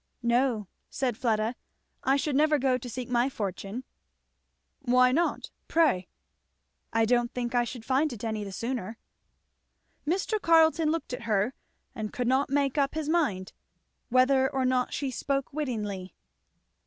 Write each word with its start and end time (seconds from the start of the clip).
"No," 0.23 0.67
said 0.89 1.15
Fleda, 1.15 1.53
"I 2.03 2.15
should 2.17 2.35
never 2.35 2.57
go 2.57 2.75
to 2.75 2.89
seek 2.89 3.07
my 3.07 3.29
fortune." 3.29 3.83
"Why 4.79 5.11
not, 5.11 5.51
pray." 5.67 6.07
"I 6.91 7.05
don't 7.05 7.31
think 7.35 7.53
I 7.53 7.65
should 7.65 7.85
find 7.85 8.11
it 8.11 8.23
any 8.23 8.43
the 8.43 8.51
sooner." 8.51 8.97
Mr. 10.07 10.41
Carleton 10.41 10.89
looked 10.89 11.13
at 11.13 11.25
her 11.29 11.53
and 11.93 12.11
could 12.11 12.27
not 12.27 12.49
make 12.49 12.79
up 12.79 12.95
his 12.95 13.09
mind! 13.09 13.53
whether 14.09 14.49
or 14.51 14.65
not 14.65 14.91
she 14.91 15.11
spoke 15.11 15.53
wittingly. 15.53 16.15